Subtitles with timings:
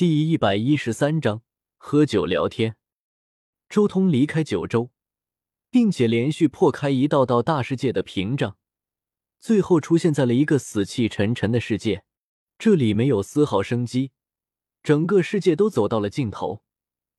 [0.00, 1.42] 第一百一十三章
[1.76, 2.74] 喝酒聊天。
[3.68, 4.90] 周通离开九州，
[5.68, 8.56] 并且连续破开一道道大世界的屏障，
[9.38, 12.02] 最后出现在了一个死气沉沉的世界。
[12.58, 14.12] 这里没有丝毫生机，
[14.82, 16.62] 整个世界都走到了尽头，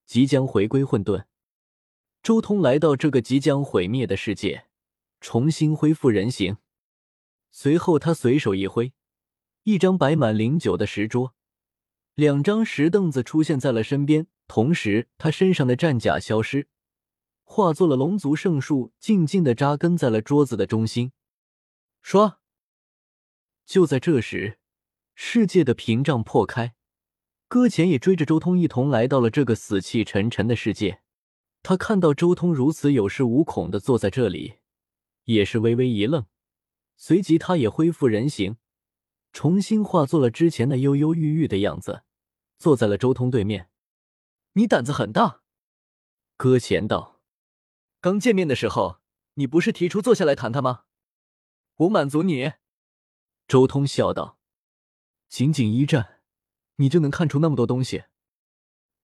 [0.08, 1.26] 即将回归混沌。
[2.24, 4.66] 周通来到这个即将毁灭的世界，
[5.20, 6.58] 重新恢复人形。
[7.52, 8.92] 随后，他随手一挥，
[9.66, 11.36] 一张摆满灵酒的石桌。
[12.16, 16.68] 两张石凳子出现在了身边，同时他身上的战甲消失，
[17.44, 21.14] 化作了龙族圣树，静静的扎根在了桌子的中心。
[22.02, 22.40] 说，
[23.66, 24.60] 就在这时，
[25.16, 26.74] 世界的屏障破开，
[27.48, 31.02] 搁浅也追着周通一同来到了这个死气沉沉的世界。
[31.64, 34.56] 他看到周通如此有恃无恐的坐在这里，
[35.26, 36.26] 也是微微一愣，
[36.98, 38.58] 随即他也恢复人形。
[39.34, 42.04] 重新化作了之前那忧忧郁郁的样子，
[42.58, 43.70] 坐在了周通对面。
[44.54, 45.42] 你胆子很大，
[46.36, 47.22] 搁浅道。
[48.02, 49.00] 刚见面的时候，
[49.36, 50.84] 你不是提出坐下来谈谈吗？
[51.76, 52.54] 我满足你。
[53.48, 54.38] 周通笑道。
[55.30, 56.22] 仅仅一战，
[56.76, 58.04] 你就能看出那么多东西？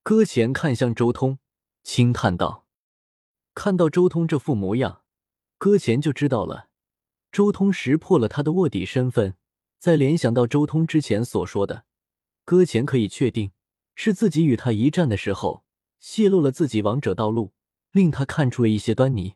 [0.04, 1.40] 搁浅看向周通，
[1.84, 2.66] 轻叹道。
[3.54, 5.04] 看到周通这副模样，
[5.58, 6.70] 搁浅就知道了，
[7.32, 9.38] 周通识破了他的卧底身份。
[9.80, 11.86] 再联想到周通之前所说的，
[12.44, 13.52] 搁浅可以确定
[13.94, 15.64] 是自己与他一战的时候
[16.00, 17.54] 泄露了自己王者道路，
[17.92, 19.36] 令他看出了一些端倪。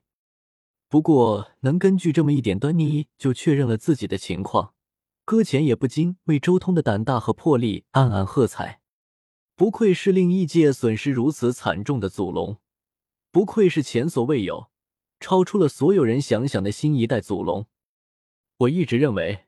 [0.90, 4.74] 不过能根据这么一点端倪就确认了自己的情况，
[5.24, 8.82] 搁浅也不禁为周通的胆大和魄力暗暗喝彩。
[9.56, 12.58] 不愧是令异界损失如此惨重的祖龙，
[13.32, 14.72] 不愧是前所未有、
[15.20, 17.68] 超出了所有人想象的新一代祖龙。
[18.58, 19.46] 我一直认为。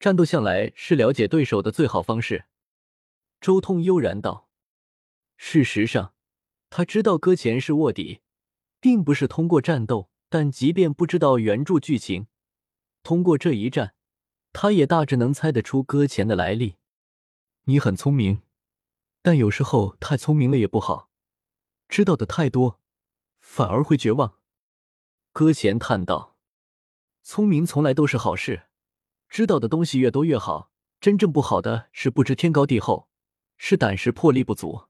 [0.00, 2.46] 战斗向来是了解对手的最好方式。
[3.38, 4.48] 周通悠然道
[5.36, 6.14] ：“事实上，
[6.70, 8.22] 他知道搁浅是卧底，
[8.80, 10.10] 并不是通过战斗。
[10.32, 12.28] 但即便不知道原著剧情，
[13.02, 13.94] 通过这一战，
[14.52, 16.76] 他也大致能猜得出搁浅的来历。
[17.64, 18.42] 你很聪明，
[19.22, 21.10] 但有时候太聪明了也不好，
[21.88, 22.80] 知道的太多，
[23.40, 24.36] 反而会绝望。”
[25.32, 26.36] 搁浅叹道
[27.22, 28.68] ：“聪明从来都是好事。”
[29.30, 33.08] 知道的东西越多越好，真正不好的是不知天高地厚，
[33.56, 34.88] 是胆识魄力不足。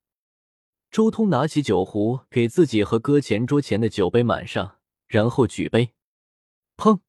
[0.91, 5.93] 周通拿起酒壶，给自己和搁浅桌前的酒杯满上，然后举杯，
[6.79, 7.01] 砰！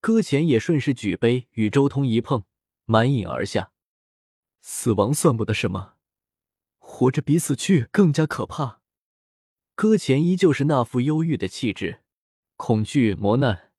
[0.00, 2.42] 搁浅也顺势举杯，与周通一碰，
[2.86, 3.70] 满饮而下。
[4.60, 5.94] 死亡算不得什么，
[6.78, 8.82] 活着比死去更加可怕。
[9.76, 12.02] 搁浅依旧是那副忧郁的气质，
[12.56, 13.72] 恐惧、磨难，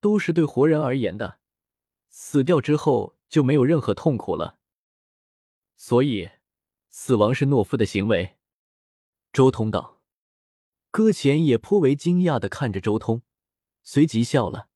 [0.00, 1.39] 都是对活人而言的。
[2.22, 4.58] 死掉之后就没有任何痛苦了，
[5.74, 6.28] 所以
[6.90, 8.36] 死亡是懦夫的行为。
[9.32, 10.02] 周通道，
[10.90, 13.22] 搁浅也颇为惊讶的看着周通，
[13.82, 14.68] 随即笑了，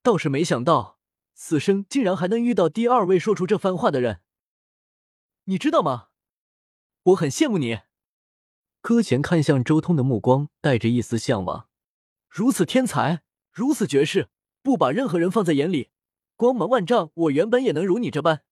[0.00, 1.00] 倒是没想到
[1.34, 4.22] 此生竟然还能遇到第二位说出这番话的人。
[5.46, 6.10] 你知道吗？
[7.02, 7.80] 我很羡慕你。
[8.80, 11.68] 搁浅看向周通的目光带着一丝向往，
[12.28, 14.30] 如此天才，如此绝世，
[14.62, 15.90] 不把任何人放在眼里。
[16.42, 18.42] 光芒万丈，我原本也能如你这般，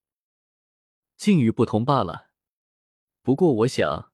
[1.16, 2.28] 境遇不同罢了。
[3.20, 4.12] 不过我想，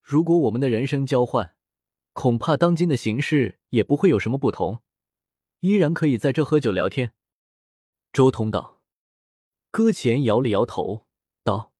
[0.00, 1.56] 如果我们的人生交换，
[2.12, 4.82] 恐怕当今的形势也不会有什么不同，
[5.58, 7.12] 依然可以在这喝酒聊天。
[8.12, 8.80] 周通道，
[9.72, 11.08] 搁浅摇了摇头
[11.42, 11.72] 道：“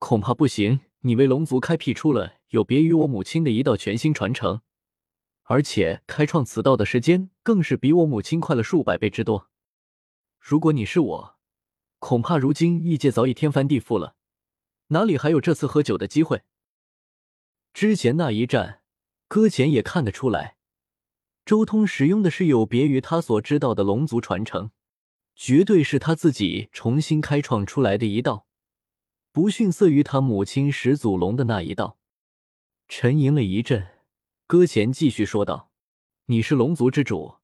[0.00, 0.80] 恐怕不行。
[1.02, 4.62] 你为龙族开辟出了有别于我母亲的一道全新传承，
[5.44, 9.48] 而且开创此道的时间更是比我母亲快了数百倍之多。”
[10.44, 11.38] 如果你是我，
[12.00, 14.16] 恐怕如今异界早已天翻地覆了，
[14.88, 16.42] 哪里还有这次喝酒的机会？
[17.72, 18.82] 之前那一战，
[19.28, 20.56] 搁浅也看得出来，
[21.44, 24.72] 周通使用的是有别于他所知道的龙族传承，
[25.36, 28.48] 绝对是他自己重新开创出来的一道，
[29.30, 31.98] 不逊色于他母亲始祖龙的那一道。
[32.88, 33.86] 沉吟了一阵，
[34.48, 35.70] 搁浅继续说道
[36.26, 37.36] ：“你是龙族之主。”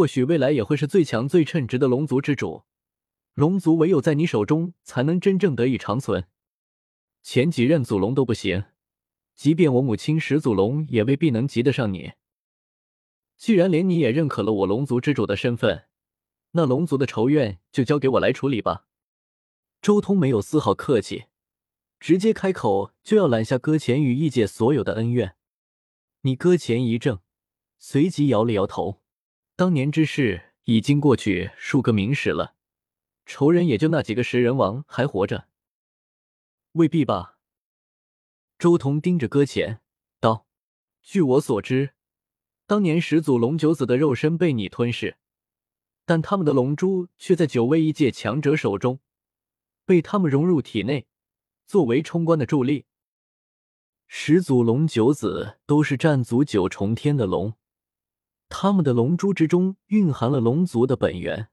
[0.00, 2.62] 或许未来也会是最强、最称职的龙族之主。
[3.34, 6.26] 龙族唯有在你手中，才能真正得以长存。
[7.22, 8.64] 前几任祖龙都不行，
[9.34, 12.12] 即便我母亲始祖龙，也未必能及得上你。
[13.36, 15.84] 既然连你也认可了我龙族之主的身份，
[16.52, 18.86] 那龙族的仇怨就交给我来处理吧。
[19.82, 21.24] 周通没有丝毫客气，
[21.98, 25.36] 直接开口就要揽下搁浅与异界所有的恩怨。
[26.22, 27.20] 你搁浅一怔，
[27.78, 28.99] 随即摇了摇头。
[29.60, 32.54] 当年之事已经过去数个明史了，
[33.26, 35.48] 仇人也就那几个食人王还活着，
[36.72, 37.36] 未必吧？
[38.58, 39.82] 周彤盯着搁浅
[40.18, 40.46] 道
[41.04, 41.90] ：“据我所知，
[42.66, 45.18] 当年始祖龙九子的肉身被你吞噬，
[46.06, 49.00] 但他们的龙珠却在九位一界强者手中，
[49.84, 51.06] 被他们融入体内，
[51.66, 52.86] 作为冲关的助力。
[54.08, 57.52] 始祖龙九子都是战族九重天的龙，
[58.50, 61.48] 他们的龙珠之中蕴含了龙族的本源，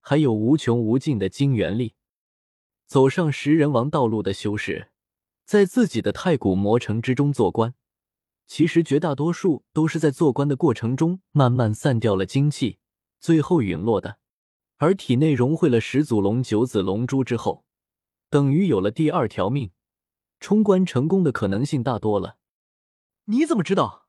[0.00, 1.96] 还有无穷无尽的精元力。
[2.86, 4.90] 走上食人王道路的修士。”
[5.44, 7.74] 在自己的太古魔城之中做官，
[8.46, 12.78] 其实绝大多数都是在做官的过程中慢慢散掉了精气，
[13.18, 14.18] 最后陨落的。
[14.78, 17.64] 而体内融汇了始祖龙九子龙珠之后，
[18.30, 19.72] 等于有了第二条命，
[20.38, 22.38] 冲关成功的可能性大多了。
[23.24, 24.01] 你怎么知道？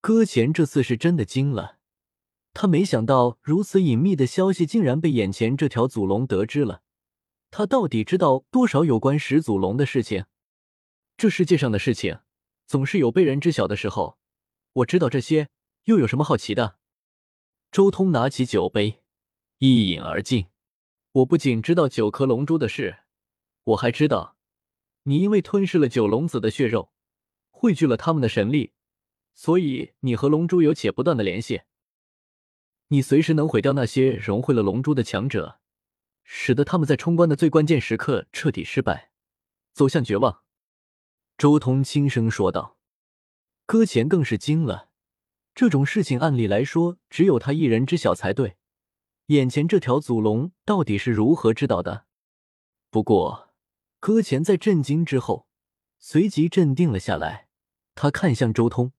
[0.00, 1.78] 搁浅这次是真的惊了，
[2.54, 6.82] 他没想到如此隐秘的消息竟然被眼前这条祖龙得知了。
[7.50, 10.24] 他到底知道多少有关始祖龙的事情？
[11.18, 12.20] 这世界上的事情，
[12.66, 14.18] 总是有被人知晓的时候。
[14.72, 15.48] 我知道这些，
[15.84, 16.78] 又有什么好奇的？
[17.70, 19.02] 周通拿起酒杯，
[19.58, 20.46] 一饮而尽。
[21.12, 23.00] 我不仅知道九颗龙珠的事，
[23.64, 24.36] 我还知道，
[25.02, 26.92] 你因为吞噬了九龙子的血肉，
[27.50, 28.72] 汇聚了他们的神力，
[29.40, 31.62] 所以你和龙珠有且不断的联系。
[32.88, 35.60] 你随时能毁掉那些融汇了龙珠的强者，
[36.22, 39.12] 使得他们在冲关的最关键时刻彻底失败，
[39.72, 40.42] 走向绝望。
[41.38, 42.76] 周通轻声说道
[43.64, 44.90] ：“搁浅更是惊了，
[45.54, 48.58] 这种事情按理来说只有他一人知晓才对。
[49.28, 52.04] 眼前这条祖龙到底是如何知道的？
[52.90, 53.54] 不过，
[54.00, 55.46] 搁浅在震惊之后，
[55.98, 57.48] 随即镇定了下来。
[57.94, 58.92] 他看向周通，：‘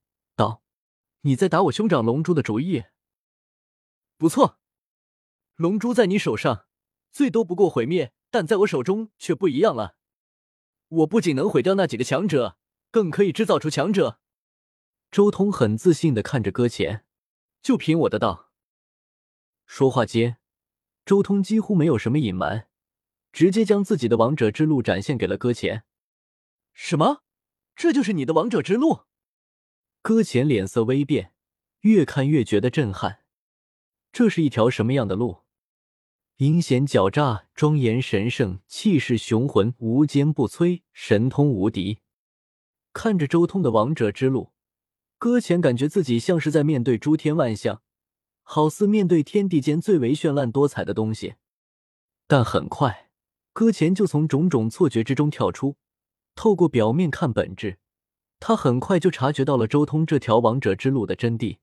[1.21, 2.85] 你在打我兄长龙珠的主意？
[4.18, 4.59] 不错，
[5.56, 6.65] 龙珠在你手上，
[7.12, 9.95] 最多不过毁灭，但在我手中却不一样了。’”
[10.89, 12.57] 我不仅能毁掉那几个强者，
[12.89, 14.19] 更可以制造出强者。
[15.12, 17.06] 周通很自信的看着搁浅，
[17.62, 18.51] 就凭我的道。
[19.65, 20.38] 说话间，
[21.06, 22.67] 周通几乎没有什么隐瞒，
[23.31, 25.83] 直接将自己的王者之路展现给了搁浅。
[26.74, 27.24] 什么？
[27.75, 29.06] 这就是你的王者之路？
[30.03, 31.31] 搁浅脸色微变，
[31.81, 33.19] 越看越觉得震撼。
[34.12, 35.42] 这是一条什么样的路？
[36.38, 42.00] 阴险狡诈，庄严神圣，气势雄浑，无坚不摧，神通无敌。
[42.94, 44.51] 看着周通的王者之路，
[45.19, 47.83] 搁浅感觉自己像是在面对诸天万象，
[48.42, 51.36] 好似面对天地间最为绚烂多彩的东西。
[52.25, 53.12] 但很快，
[53.53, 55.77] 搁浅就从种种错觉之中跳出，
[56.33, 57.77] 透过表面看本质，
[58.41, 61.57] 他很快就察觉到了周通这条王者之路的真谛。